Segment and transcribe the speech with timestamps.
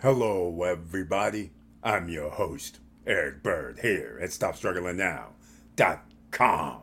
[0.00, 1.50] Hello, everybody.
[1.82, 6.76] I'm your host, Eric Bird, here at StopStrugglingNow.com.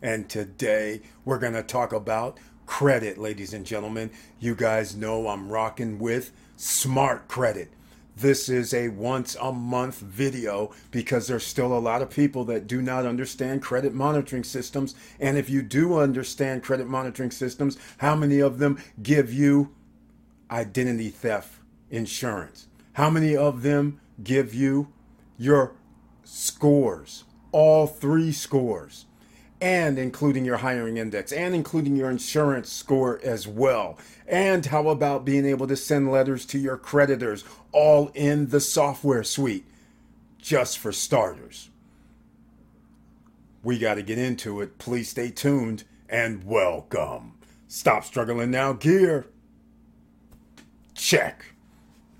[0.00, 4.12] And today we're going to talk about credit, ladies and gentlemen.
[4.38, 7.72] You guys know I'm rocking with Smart Credit.
[8.16, 12.68] This is a once a month video because there's still a lot of people that
[12.68, 14.94] do not understand credit monitoring systems.
[15.18, 19.74] And if you do understand credit monitoring systems, how many of them give you
[20.52, 21.59] identity theft
[21.90, 22.68] insurance?
[22.94, 24.92] How many of them give you
[25.36, 25.74] your
[26.24, 29.06] scores, all three scores,
[29.60, 33.98] and including your hiring index, and including your insurance score as well?
[34.26, 39.24] And how about being able to send letters to your creditors, all in the software
[39.24, 39.66] suite,
[40.38, 41.70] just for starters?
[43.62, 44.78] We got to get into it.
[44.78, 47.34] Please stay tuned and welcome.
[47.68, 49.26] Stop struggling now, gear.
[50.94, 51.44] Check.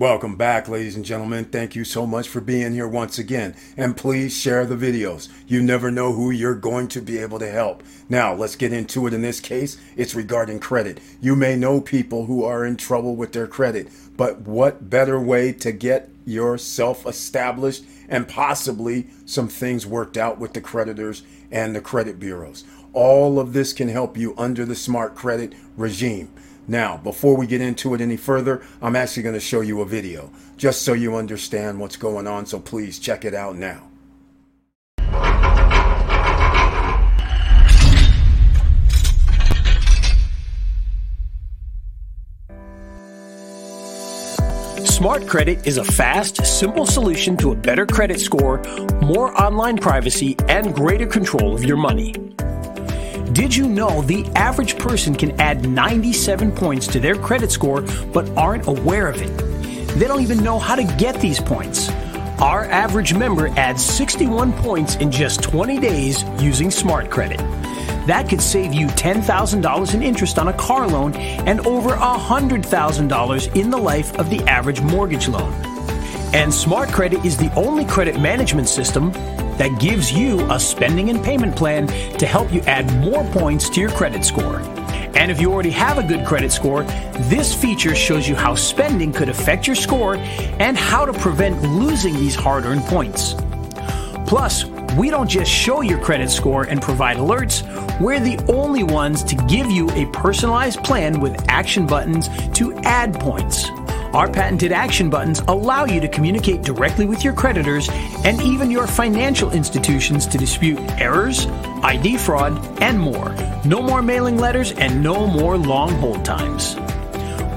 [0.00, 1.44] Welcome back, ladies and gentlemen.
[1.44, 3.54] Thank you so much for being here once again.
[3.76, 5.28] And please share the videos.
[5.46, 7.82] You never know who you're going to be able to help.
[8.08, 9.12] Now, let's get into it.
[9.12, 11.00] In this case, it's regarding credit.
[11.20, 15.52] You may know people who are in trouble with their credit, but what better way
[15.52, 21.80] to get yourself established and possibly some things worked out with the creditors and the
[21.82, 22.64] credit bureaus?
[22.94, 26.32] All of this can help you under the smart credit regime.
[26.70, 29.84] Now, before we get into it any further, I'm actually going to show you a
[29.84, 32.46] video just so you understand what's going on.
[32.46, 33.88] So please check it out now.
[44.84, 48.62] Smart Credit is a fast, simple solution to a better credit score,
[49.02, 52.29] more online privacy, and greater control of your money.
[53.32, 57.82] Did you know the average person can add 97 points to their credit score
[58.12, 59.36] but aren't aware of it?
[59.96, 61.90] They don't even know how to get these points.
[62.40, 67.38] Our average member adds 61 points in just 20 days using Smart Credit.
[68.08, 73.70] That could save you $10,000 in interest on a car loan and over $100,000 in
[73.70, 75.52] the life of the average mortgage loan.
[76.34, 79.12] And Smart Credit is the only credit management system
[79.60, 83.78] that gives you a spending and payment plan to help you add more points to
[83.78, 84.58] your credit score.
[85.14, 86.82] And if you already have a good credit score,
[87.28, 92.14] this feature shows you how spending could affect your score and how to prevent losing
[92.14, 93.34] these hard earned points.
[94.26, 94.64] Plus,
[94.96, 97.60] we don't just show your credit score and provide alerts,
[98.00, 103.12] we're the only ones to give you a personalized plan with action buttons to add
[103.20, 103.68] points.
[104.12, 107.88] Our patented action buttons allow you to communicate directly with your creditors
[108.24, 111.46] and even your financial institutions to dispute errors,
[111.84, 113.32] ID fraud, and more.
[113.64, 116.76] No more mailing letters and no more long hold times.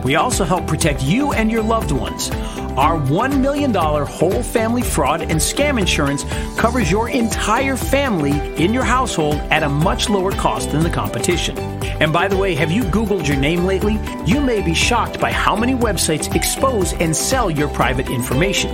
[0.03, 2.29] We also help protect you and your loved ones.
[2.77, 6.23] Our $1 million whole family fraud and scam insurance
[6.55, 11.82] covers your entire family in your household at a much lower cost than the competition.
[11.99, 13.99] And by the way, have you Googled your name lately?
[14.25, 18.71] You may be shocked by how many websites expose and sell your private information.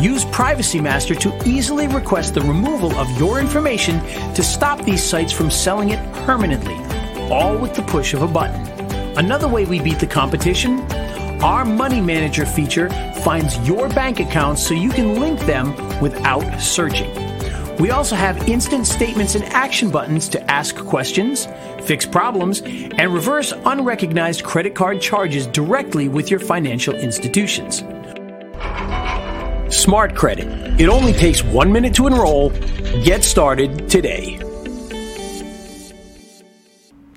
[0.00, 4.00] Use Privacy Master to easily request the removal of your information
[4.34, 6.76] to stop these sites from selling it permanently,
[7.30, 8.66] all with the push of a button.
[9.18, 10.86] Another way we beat the competition
[11.42, 12.88] our Money Manager feature
[13.24, 17.21] finds your bank accounts so you can link them without searching.
[17.82, 21.48] We also have instant statements and action buttons to ask questions,
[21.82, 27.78] fix problems, and reverse unrecognized credit card charges directly with your financial institutions.
[29.68, 30.46] Smart Credit.
[30.80, 32.50] It only takes one minute to enroll.
[33.02, 34.38] Get started today.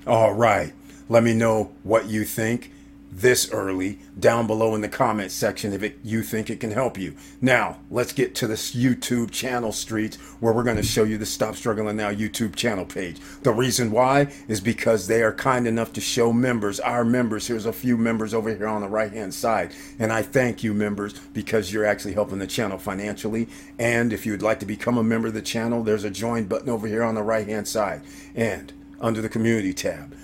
[0.04, 0.72] All right.
[1.08, 2.72] Let me know what you think.
[3.16, 6.98] This early down below in the comment section if it, you think it can help
[6.98, 7.14] you.
[7.40, 11.24] Now, let's get to this YouTube channel streets where we're going to show you the
[11.24, 13.18] Stop Struggling Now YouTube channel page.
[13.42, 17.64] The reason why is because they are kind enough to show members, our members, here's
[17.64, 19.72] a few members over here on the right hand side.
[19.98, 23.48] And I thank you, members, because you're actually helping the channel financially.
[23.78, 26.68] And if you'd like to become a member of the channel, there's a join button
[26.68, 28.02] over here on the right hand side.
[28.34, 30.14] And under the community tab,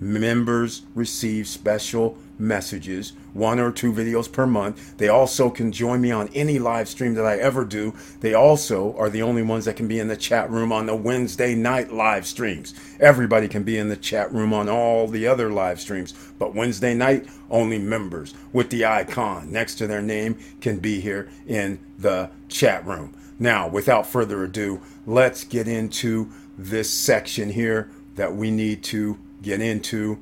[0.00, 4.96] members receive special messages, one or two videos per month.
[4.96, 7.94] They also can join me on any live stream that I ever do.
[8.20, 10.94] They also are the only ones that can be in the chat room on the
[10.94, 12.74] Wednesday night live streams.
[13.00, 16.94] Everybody can be in the chat room on all the other live streams, but Wednesday
[16.94, 22.30] night, only members with the icon next to their name can be here in the
[22.48, 23.14] chat room.
[23.38, 29.60] Now, without further ado, let's get into this section here that we need to get
[29.60, 30.18] into,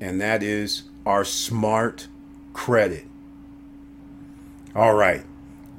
[0.00, 2.08] and that is our smart
[2.52, 3.06] credit.
[4.74, 5.24] All right,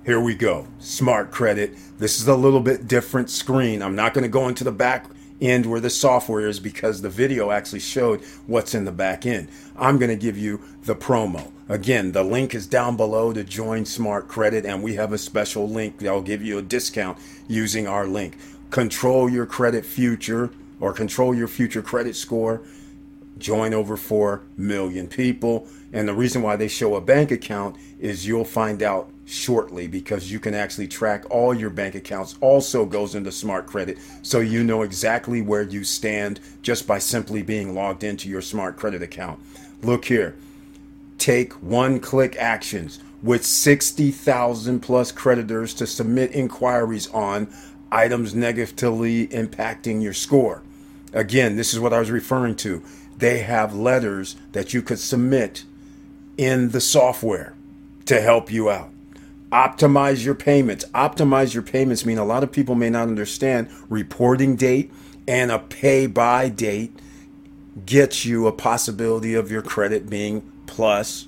[0.06, 0.68] here we go.
[0.80, 1.78] Smart credit.
[2.00, 3.82] This is a little bit different screen.
[3.82, 5.06] I'm not going to go into the back
[5.42, 9.48] end where the software is because the video actually showed what's in the back end.
[9.78, 11.52] I'm going to give you the promo.
[11.70, 15.70] Again, the link is down below to join Smart Credit, and we have a special
[15.70, 17.18] link that'll give you a discount
[17.48, 18.38] using our link.
[18.70, 22.62] Control your credit future or control your future credit score.
[23.38, 25.68] Join over 4 million people.
[25.94, 30.32] And the reason why they show a bank account is you'll find out shortly because
[30.32, 34.64] you can actually track all your bank accounts also goes into smart credit so you
[34.64, 39.40] know exactly where you stand just by simply being logged into your smart credit account
[39.84, 40.36] look here
[41.20, 47.48] take one click actions with 60,000 plus creditors to submit inquiries on
[47.92, 50.64] items negatively impacting your score
[51.14, 52.84] Again, this is what I was referring to.
[53.18, 55.64] They have letters that you could submit
[56.38, 57.54] in the software
[58.06, 58.92] to help you out.
[59.52, 60.86] Optimize your payments.
[60.94, 64.92] Optimize your payments mean a lot of people may not understand reporting date
[65.28, 66.98] and a pay by date
[67.86, 71.28] gets you a possibility of your credit being plus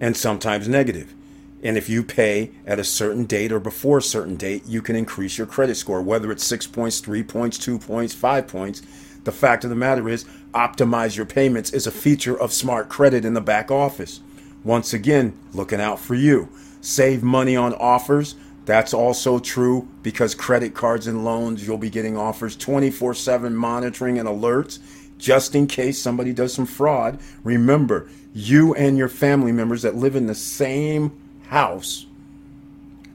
[0.00, 1.14] and sometimes negative.
[1.62, 4.94] And if you pay at a certain date or before a certain date, you can
[4.94, 8.82] increase your credit score, whether it's six points, three points, two points, five points.
[9.26, 10.24] The fact of the matter is,
[10.54, 14.20] optimize your payments is a feature of smart credit in the back office.
[14.62, 16.48] Once again, looking out for you.
[16.80, 18.36] Save money on offers.
[18.66, 24.16] That's also true because credit cards and loans, you'll be getting offers 24 7 monitoring
[24.16, 24.78] and alerts
[25.18, 27.18] just in case somebody does some fraud.
[27.42, 31.10] Remember, you and your family members that live in the same
[31.48, 32.06] house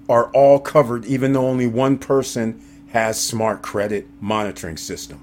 [0.09, 5.21] are all covered, even though only one person has smart credit monitoring system.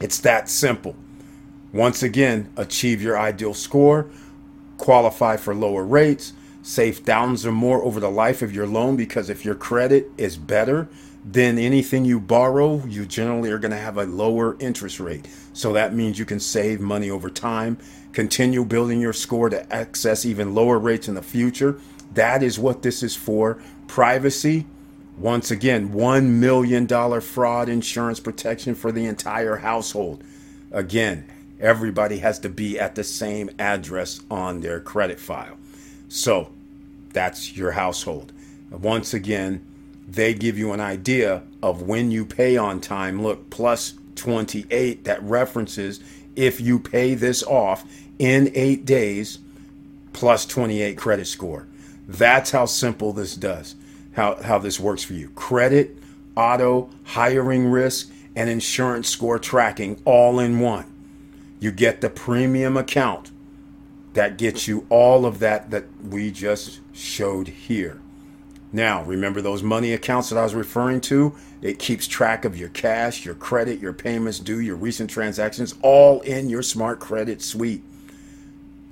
[0.00, 0.94] It's that simple.
[1.72, 4.08] Once again, achieve your ideal score,
[4.78, 6.32] qualify for lower rates,
[6.62, 10.36] save thousands or more over the life of your loan because if your credit is
[10.36, 10.88] better
[11.24, 15.28] than anything you borrow, you generally are going to have a lower interest rate.
[15.52, 17.78] So that means you can save money over time,
[18.12, 21.80] continue building your score to access even lower rates in the future.
[22.14, 23.60] That is what this is for.
[23.88, 24.66] Privacy,
[25.18, 30.22] once again, $1 million fraud insurance protection for the entire household.
[30.70, 31.26] Again,
[31.58, 35.56] everybody has to be at the same address on their credit file.
[36.08, 36.50] So
[37.12, 38.32] that's your household.
[38.70, 39.64] Once again,
[40.06, 43.22] they give you an idea of when you pay on time.
[43.22, 46.00] Look, plus 28 that references
[46.36, 47.84] if you pay this off
[48.18, 49.38] in eight days,
[50.12, 51.66] plus 28 credit score.
[52.06, 53.74] That's how simple this does
[54.16, 55.96] how, how this works for you credit,
[56.36, 60.92] auto, hiring risk, and insurance score tracking all in one.
[61.60, 63.30] You get the premium account
[64.14, 68.00] that gets you all of that that we just showed here.
[68.72, 71.34] Now, remember those money accounts that I was referring to?
[71.62, 76.20] It keeps track of your cash, your credit, your payments due, your recent transactions, all
[76.22, 77.82] in your smart credit suite.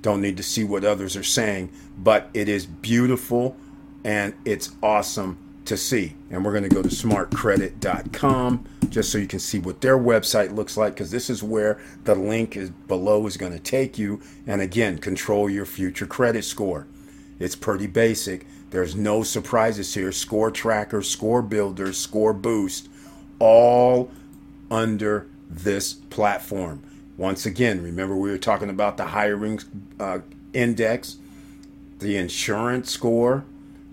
[0.01, 3.57] Don't need to see what others are saying, but it is beautiful
[4.05, 6.15] and it's awesome to see.
[6.29, 10.55] And we're going to go to smartcredit.com just so you can see what their website
[10.55, 14.21] looks like because this is where the link is below is going to take you.
[14.45, 16.85] And again, control your future credit score.
[17.39, 18.45] It's pretty basic.
[18.69, 20.11] There's no surprises here.
[20.11, 22.87] Score tracker, score builder, score boost,
[23.39, 24.11] all
[24.69, 26.83] under this platform.
[27.17, 29.59] Once again, remember we were talking about the hiring
[29.99, 30.19] uh,
[30.53, 31.17] index,
[31.99, 33.45] the insurance score,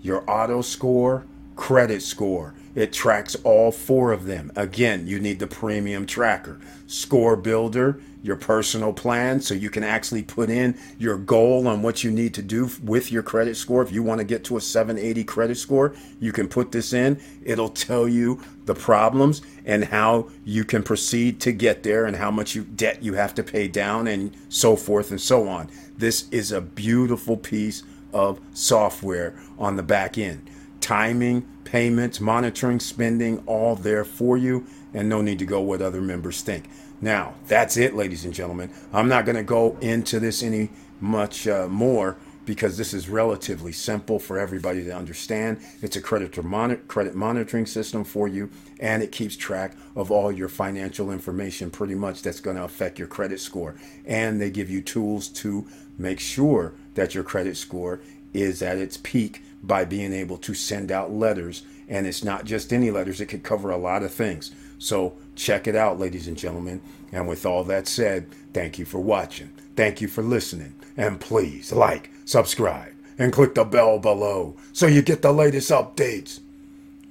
[0.03, 2.53] your auto score, credit score.
[2.75, 4.51] It tracks all four of them.
[4.55, 6.59] Again, you need the premium tracker.
[6.87, 12.03] Score Builder, your personal plan, so you can actually put in your goal on what
[12.03, 13.83] you need to do with your credit score.
[13.83, 17.21] If you want to get to a 780 credit score, you can put this in.
[17.43, 22.31] It'll tell you the problems and how you can proceed to get there and how
[22.31, 25.69] much you, debt you have to pay down and so forth and so on.
[25.97, 27.83] This is a beautiful piece
[28.13, 30.49] of software on the back end.
[30.79, 36.01] Timing, payments, monitoring, spending, all there for you, and no need to go what other
[36.01, 36.69] members think.
[37.01, 38.71] Now, that's it, ladies and gentlemen.
[38.93, 40.69] I'm not going to go into this any
[41.01, 45.59] much uh, more because this is relatively simple for everybody to understand.
[45.81, 50.31] It's a credit, mon- credit monitoring system for you, and it keeps track of all
[50.31, 53.75] your financial information pretty much that's going to affect your credit score.
[54.05, 55.67] And they give you tools to
[55.97, 57.99] make sure that your credit score
[58.33, 61.63] is at its peak by being able to send out letters.
[61.87, 64.51] And it's not just any letters, it could cover a lot of things.
[64.79, 66.81] So check it out, ladies and gentlemen.
[67.11, 69.51] And with all that said, thank you for watching.
[69.75, 70.75] Thank you for listening.
[70.97, 76.39] And please like, subscribe, and click the bell below so you get the latest updates.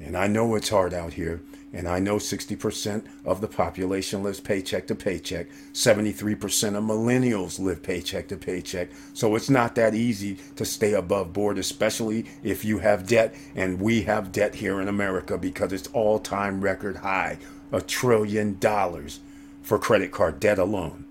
[0.00, 1.40] And I know it's hard out here
[1.72, 5.46] and I know 60% of the population lives paycheck to paycheck.
[5.72, 8.88] 73% of millennials live paycheck to paycheck.
[9.14, 13.34] So it's not that easy to stay above board, especially if you have debt.
[13.56, 17.38] And we have debt here in America because it's all time record high
[17.72, 19.20] a trillion dollars
[19.62, 21.06] for credit card debt alone.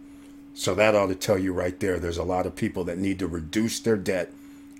[0.54, 3.18] So that ought to tell you right there there's a lot of people that need
[3.20, 4.32] to reduce their debt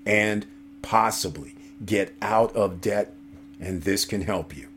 [0.06, 0.46] and
[0.82, 3.16] possibly get out of debt.
[3.60, 4.71] And this can help you.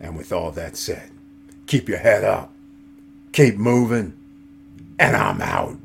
[0.00, 1.10] And with all that said,
[1.66, 2.52] keep your head up,
[3.32, 4.14] keep moving,
[4.98, 5.78] and I'm out.